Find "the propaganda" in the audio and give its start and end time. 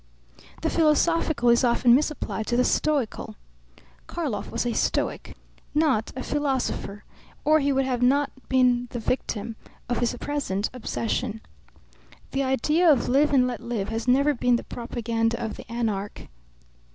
14.55-15.37